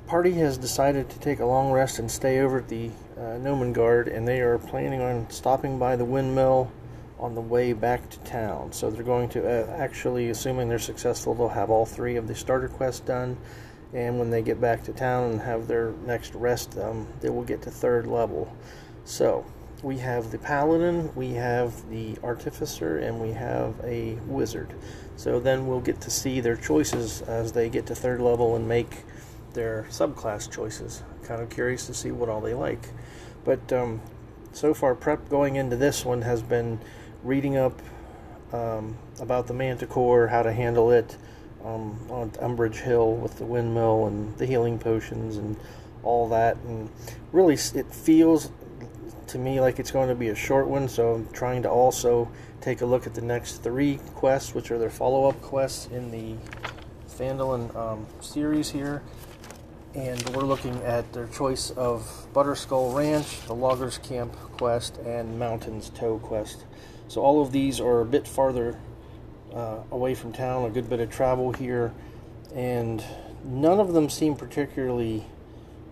party 0.05 0.33
has 0.33 0.59
decided 0.59 1.09
to 1.09 1.19
take 1.19 1.39
a 1.39 1.45
long 1.45 1.71
rest 1.71 1.97
and 1.97 2.09
stay 2.09 2.41
over 2.41 2.59
at 2.59 2.67
the 2.67 2.91
uh, 3.17 3.39
Gnomengarde, 3.39 4.15
and 4.15 4.27
they 4.27 4.41
are 4.41 4.59
planning 4.59 5.01
on 5.01 5.27
stopping 5.31 5.79
by 5.79 5.95
the 5.95 6.05
windmill 6.05 6.71
on 7.19 7.33
the 7.33 7.41
way 7.41 7.73
back 7.73 8.07
to 8.11 8.19
town. 8.19 8.71
So 8.71 8.91
they're 8.91 9.01
going 9.01 9.29
to 9.29 9.47
uh, 9.47 9.75
actually, 9.75 10.29
assuming 10.29 10.69
they're 10.69 10.77
successful, 10.77 11.33
they'll 11.33 11.49
have 11.49 11.71
all 11.71 11.87
three 11.87 12.15
of 12.15 12.27
the 12.27 12.35
starter 12.35 12.67
quests 12.67 12.99
done. 12.99 13.35
And 13.95 14.19
when 14.19 14.29
they 14.29 14.43
get 14.43 14.61
back 14.61 14.83
to 14.83 14.93
town 14.93 15.31
and 15.31 15.41
have 15.41 15.67
their 15.67 15.93
next 16.05 16.35
rest, 16.35 16.77
um, 16.77 17.07
they 17.21 17.31
will 17.31 17.43
get 17.43 17.63
to 17.63 17.71
third 17.71 18.05
level. 18.05 18.55
So 19.03 19.43
we 19.83 19.97
have 19.99 20.31
the 20.31 20.37
paladin, 20.37 21.13
we 21.15 21.33
have 21.33 21.89
the 21.89 22.17
artificer, 22.23 22.97
and 22.97 23.19
we 23.19 23.31
have 23.31 23.75
a 23.83 24.13
wizard. 24.25 24.73
So 25.15 25.39
then 25.39 25.67
we'll 25.67 25.81
get 25.81 26.01
to 26.01 26.09
see 26.09 26.39
their 26.41 26.55
choices 26.55 27.21
as 27.21 27.51
they 27.51 27.69
get 27.69 27.85
to 27.87 27.95
third 27.95 28.21
level 28.21 28.55
and 28.55 28.67
make 28.67 29.03
their 29.53 29.85
subclass 29.89 30.51
choices. 30.51 31.03
Kind 31.23 31.41
of 31.41 31.49
curious 31.49 31.85
to 31.87 31.93
see 31.93 32.11
what 32.11 32.29
all 32.29 32.41
they 32.41 32.53
like. 32.53 32.89
But 33.43 33.71
um, 33.71 34.01
so 34.51 34.73
far, 34.73 34.95
prep 34.95 35.29
going 35.29 35.55
into 35.55 35.75
this 35.75 36.03
one 36.03 36.21
has 36.23 36.41
been 36.41 36.79
reading 37.23 37.57
up 37.57 37.79
um, 38.53 38.97
about 39.19 39.47
the 39.47 39.53
Manticore, 39.53 40.27
how 40.27 40.43
to 40.43 40.53
handle 40.53 40.91
it 40.91 41.17
um, 41.63 41.99
on 42.09 42.31
Umbrage 42.39 42.77
Hill 42.77 43.13
with 43.13 43.37
the 43.37 43.45
windmill 43.45 44.07
and 44.07 44.37
the 44.37 44.45
healing 44.45 44.79
potions 44.79 45.37
and 45.37 45.57
all 46.03 46.29
that. 46.29 46.57
And 46.57 46.89
really, 47.31 47.55
it 47.55 47.91
feels 47.93 48.51
to 49.27 49.37
me 49.37 49.59
like 49.59 49.79
it's 49.79 49.91
going 49.91 50.09
to 50.09 50.15
be 50.15 50.29
a 50.29 50.35
short 50.35 50.67
one, 50.67 50.87
so 50.87 51.15
I'm 51.15 51.27
trying 51.29 51.63
to 51.63 51.69
also 51.69 52.31
take 52.61 52.81
a 52.81 52.85
look 52.85 53.05
at 53.05 53.13
the 53.13 53.21
next 53.21 53.63
three 53.63 53.99
quests, 54.15 54.55
which 54.55 54.71
are 54.71 54.77
their 54.77 54.89
follow 54.89 55.27
up 55.27 55.41
quests 55.41 55.87
in 55.87 56.11
the 56.11 56.35
Phandalin 57.09 57.75
um, 57.75 58.05
series 58.21 58.69
here. 58.69 59.03
And 59.95 60.21
we're 60.29 60.43
looking 60.43 60.75
at 60.83 61.11
their 61.13 61.27
choice 61.27 61.71
of 61.71 62.27
Butterskull 62.33 62.95
Ranch, 62.95 63.41
the 63.47 63.55
Loggers 63.55 63.97
Camp 63.97 64.33
quest, 64.57 64.97
and 64.97 65.39
Mountains 65.39 65.89
Toe 65.89 66.19
quest. 66.19 66.65
So 67.07 67.21
all 67.21 67.41
of 67.41 67.51
these 67.51 67.79
are 67.79 68.01
a 68.01 68.05
bit 68.05 68.27
farther 68.27 68.77
uh, 69.53 69.79
away 69.91 70.13
from 70.13 70.33
town, 70.33 70.65
a 70.65 70.69
good 70.69 70.89
bit 70.89 70.99
of 70.99 71.09
travel 71.09 71.51
here, 71.51 71.93
and 72.53 73.03
none 73.43 73.79
of 73.79 73.93
them 73.93 74.09
seem 74.09 74.35
particularly 74.35 75.25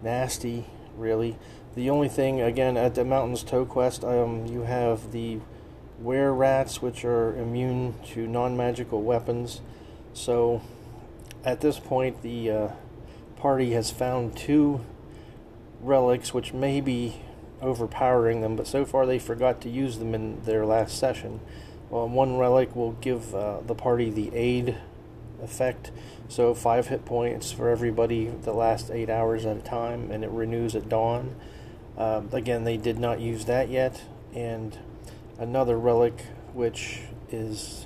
nasty, 0.04 0.66
really. 0.98 1.38
The 1.76 1.90
only 1.90 2.08
thing, 2.08 2.40
again, 2.40 2.78
at 2.78 2.96
the 2.96 3.04
Mountains 3.04 3.44
Toe 3.44 3.66
quest, 3.66 4.06
um, 4.06 4.46
you 4.46 4.62
have 4.62 5.12
the 5.12 5.40
were 6.00 6.34
rats, 6.34 6.82
which 6.82 7.04
are 7.04 7.36
immune 7.36 7.96
to 8.14 8.28
non-magical 8.28 9.02
weapons. 9.02 9.62
So 10.14 10.62
at 11.44 11.60
this 11.60 11.78
point, 11.80 12.22
the 12.22 12.50
uh, 12.50 12.68
party 13.36 13.72
has 13.72 13.92
found 13.92 14.38
two 14.38 14.86
relics, 15.82 16.34
which 16.34 16.54
may 16.54 16.80
be 16.80 17.22
overpowering 17.62 18.42
them, 18.42 18.56
but 18.56 18.68
so 18.68 18.86
far 18.86 19.06
they 19.06 19.20
forgot 19.20 19.60
to 19.62 19.70
use 19.70 19.98
them 20.00 20.16
in 20.16 20.42
their 20.44 20.66
last 20.66 20.98
session. 20.98 21.40
Well, 21.90 22.08
one 22.08 22.38
relic 22.38 22.76
will 22.76 22.94
give 22.94 23.36
uh, 23.36 23.60
the 23.62 23.76
party 23.76 24.10
the 24.10 24.34
aid 24.34 24.78
effect, 25.44 25.92
so 26.30 26.54
five 26.54 26.88
hit 26.88 27.06
points 27.06 27.52
for 27.52 27.70
everybody 27.70 28.28
the 28.28 28.54
last 28.54 28.90
eight 28.92 29.10
hours 29.10 29.46
at 29.46 29.58
a 29.58 29.62
time, 29.62 30.10
and 30.12 30.24
it 30.24 30.30
renews 30.30 30.76
at 30.76 30.90
dawn. 30.90 31.36
Um, 31.98 32.30
again, 32.32 32.64
they 32.64 32.78
did 32.78 33.00
not 33.00 33.20
use 33.20 33.46
that 33.46 33.70
yet, 33.70 34.02
and 34.34 34.78
another 35.40 35.78
relic 35.78 36.26
which 36.54 37.02
is 37.32 37.86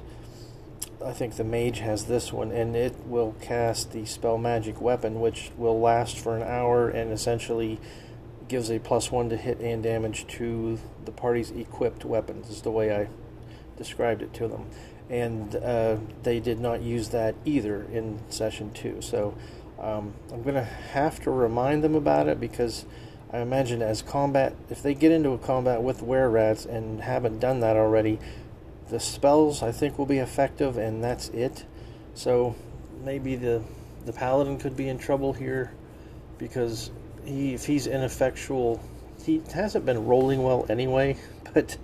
I 1.03 1.13
think 1.13 1.35
the 1.35 1.43
mage 1.43 1.79
has 1.79 2.05
this 2.05 2.33
one, 2.33 2.51
and 2.51 2.75
it 2.75 2.93
will 3.05 3.33
cast 3.41 3.93
the 3.93 4.05
spell 4.05 4.37
magic 4.37 4.81
weapon, 4.81 5.21
which 5.21 5.51
will 5.57 5.79
last 5.79 6.17
for 6.17 6.35
an 6.35 6.43
hour 6.43 6.89
and 6.89 7.11
essentially 7.11 7.79
gives 8.49 8.69
a 8.69 8.79
plus 8.79 9.11
one 9.11 9.29
to 9.29 9.37
hit 9.37 9.59
and 9.59 9.81
damage 9.81 10.27
to 10.27 10.77
the 11.05 11.11
party's 11.11 11.51
equipped 11.51 12.03
weapons, 12.03 12.49
is 12.49 12.63
the 12.63 12.71
way 12.71 12.93
I 12.93 13.07
described 13.77 14.21
it 14.21 14.33
to 14.35 14.47
them. 14.47 14.65
And 15.09 15.55
uh, 15.55 15.97
they 16.23 16.39
did 16.39 16.59
not 16.59 16.81
use 16.81 17.09
that 17.09 17.35
either 17.45 17.83
in 17.83 18.19
session 18.29 18.71
two. 18.73 19.01
So 19.01 19.35
um, 19.79 20.13
I'm 20.33 20.43
going 20.43 20.55
to 20.55 20.63
have 20.63 21.21
to 21.21 21.31
remind 21.31 21.83
them 21.83 21.95
about 21.95 22.27
it 22.27 22.39
because 22.39 22.85
I 23.31 23.39
imagine 23.39 23.81
as 23.81 24.01
combat, 24.01 24.55
if 24.69 24.81
they 24.81 24.93
get 24.93 25.11
into 25.11 25.31
a 25.31 25.37
combat 25.37 25.83
with 25.83 26.01
were 26.01 26.29
rats 26.29 26.65
and 26.65 27.01
haven't 27.01 27.39
done 27.39 27.59
that 27.59 27.77
already, 27.77 28.19
the 28.89 28.99
spells 28.99 29.61
I 29.61 29.71
think 29.71 29.97
will 29.97 30.07
be 30.07 30.17
effective, 30.17 30.77
and 30.77 31.03
that's 31.03 31.29
it. 31.29 31.65
So 32.15 32.55
maybe 33.03 33.35
the 33.35 33.61
the 34.05 34.13
paladin 34.13 34.57
could 34.57 34.75
be 34.75 34.89
in 34.89 34.97
trouble 34.97 35.33
here 35.33 35.71
because 36.37 36.89
he 37.23 37.53
if 37.53 37.65
he's 37.65 37.85
ineffectual, 37.85 38.81
he 39.23 39.41
hasn't 39.53 39.85
been 39.85 40.05
rolling 40.05 40.43
well 40.43 40.65
anyway. 40.69 41.17
But 41.51 41.77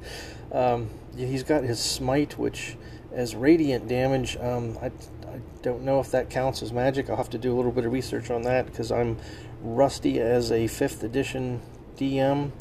um, 0.51 0.91
he's 1.17 1.41
got 1.41 1.63
his 1.63 1.79
smite, 1.79 2.37
which 2.37 2.77
as 3.11 3.33
radiant 3.33 3.87
damage. 3.87 4.37
Um, 4.37 4.77
I 4.79 4.91
I 5.35 5.39
don't 5.63 5.81
know 5.81 5.99
if 5.99 6.11
that 6.11 6.29
counts 6.29 6.61
as 6.61 6.71
magic. 6.71 7.09
I'll 7.09 7.15
have 7.15 7.31
to 7.31 7.39
do 7.39 7.51
a 7.51 7.55
little 7.55 7.71
bit 7.71 7.83
of 7.83 7.91
research 7.91 8.29
on 8.29 8.43
that 8.43 8.67
because 8.67 8.91
I'm 8.91 9.17
rusty 9.65 10.19
as 10.19 10.51
a 10.51 10.67
fifth 10.67 11.03
edition 11.03 11.61
DM. 11.97 12.51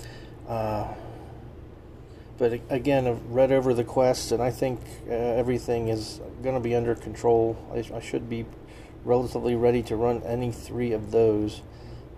Uh, 0.48 0.92
but 2.36 2.60
again, 2.68 3.06
I've 3.06 3.24
read 3.30 3.52
over 3.52 3.74
the 3.74 3.84
quests, 3.84 4.32
and 4.32 4.42
I 4.42 4.50
think 4.50 4.80
uh, 5.08 5.12
everything 5.12 5.88
is 5.88 6.20
going 6.42 6.54
to 6.54 6.60
be 6.60 6.74
under 6.74 6.94
control. 6.94 7.56
I, 7.72 7.96
I, 7.96 8.00
should 8.00 8.28
be 8.28 8.44
relatively 9.04 9.54
ready 9.54 9.82
to 9.84 9.96
run 9.96 10.22
any 10.24 10.50
three 10.50 10.92
of 10.92 11.12
those. 11.12 11.62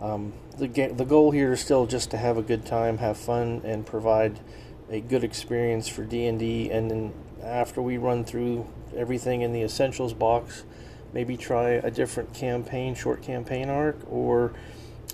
Um, 0.01 0.33
the 0.57 0.69
the 0.69 1.05
goal 1.05 1.33
here 1.33 1.53
is 1.53 1.61
still 1.61 1.87
just 1.87 2.11
to 2.13 2.17
have 2.17 2.39
a 2.39 2.43
good 2.43 2.65
time, 2.65 2.99
have 2.99 3.19
fun, 3.19 3.61
and 3.65 3.85
provide 3.85 4.41
a 4.89 5.01
good 5.01 5.23
experience 5.23 5.87
for 5.89 6.05
D 6.05 6.27
and 6.27 6.39
D. 6.39 6.71
And 6.71 6.91
then 6.91 7.13
after 7.43 7.83
we 7.83 7.99
run 7.99 8.25
through 8.25 8.67
everything 8.97 9.43
in 9.43 9.53
the 9.53 9.63
essentials 9.63 10.15
box, 10.15 10.65
maybe 11.13 11.37
try 11.37 11.71
a 11.71 11.91
different 11.91 12.35
campaign, 12.35 12.95
short 12.95 13.23
campaign 13.23 13.69
arc, 13.69 13.97
or 14.11 14.53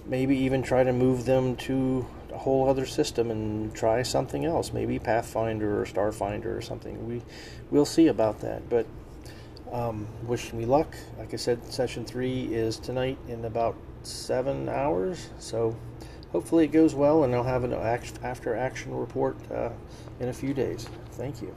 maybe 0.07 0.37
even 0.37 0.63
try 0.63 0.83
to 0.83 0.93
move 0.93 1.25
them 1.25 1.57
to 1.57 2.07
a 2.33 2.39
whole 2.39 2.69
other 2.69 2.87
system 2.87 3.31
and 3.31 3.75
try 3.75 4.03
something 4.03 4.45
else, 4.45 4.73
maybe 4.73 4.99
Pathfinder 4.99 5.81
or 5.81 5.85
Starfinder 5.85 6.57
or 6.57 6.63
something. 6.63 7.07
We 7.07 7.23
we'll 7.71 7.85
see 7.85 8.09
about 8.09 8.41
that, 8.41 8.69
but 8.69 8.87
um, 9.71 10.07
wish 10.27 10.53
me 10.53 10.65
luck. 10.65 10.95
Like 11.19 11.33
I 11.33 11.37
said, 11.37 11.73
session 11.73 12.05
three 12.05 12.45
is 12.45 12.79
tonight 12.79 13.19
in 13.29 13.45
about 13.45 13.77
seven 14.03 14.69
hours, 14.69 15.29
so 15.39 15.77
hopefully 16.31 16.65
it 16.65 16.73
goes 16.73 16.95
well, 16.95 17.25
and 17.25 17.35
I'll 17.35 17.43
have 17.45 17.65
an 17.65 17.73
after 17.73 18.57
action 18.57 18.95
report 18.95 19.37
uh, 19.51 19.71
in 20.21 20.29
a 20.29 20.33
few 20.33 20.55
days. 20.55 20.89
Thank 21.13 21.43
you. 21.43 21.55